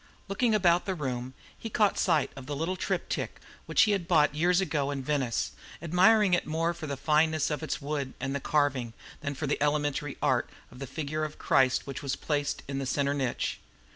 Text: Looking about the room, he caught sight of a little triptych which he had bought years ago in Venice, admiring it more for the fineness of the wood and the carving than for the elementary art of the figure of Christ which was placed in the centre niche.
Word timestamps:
Looking 0.27 0.55
about 0.55 0.85
the 0.87 0.95
room, 0.95 1.35
he 1.55 1.69
caught 1.69 1.95
sight 1.99 2.31
of 2.35 2.49
a 2.49 2.55
little 2.55 2.75
triptych 2.75 3.39
which 3.67 3.83
he 3.83 3.91
had 3.91 4.07
bought 4.07 4.33
years 4.33 4.59
ago 4.59 4.89
in 4.89 5.03
Venice, 5.03 5.51
admiring 5.79 6.33
it 6.33 6.47
more 6.47 6.73
for 6.73 6.87
the 6.87 6.97
fineness 6.97 7.51
of 7.51 7.59
the 7.59 7.77
wood 7.79 8.15
and 8.19 8.33
the 8.33 8.39
carving 8.39 8.93
than 9.19 9.35
for 9.35 9.45
the 9.45 9.61
elementary 9.61 10.17
art 10.19 10.49
of 10.71 10.79
the 10.79 10.87
figure 10.87 11.23
of 11.23 11.37
Christ 11.37 11.85
which 11.85 12.01
was 12.01 12.15
placed 12.15 12.63
in 12.67 12.79
the 12.79 12.87
centre 12.87 13.13
niche. 13.13 13.59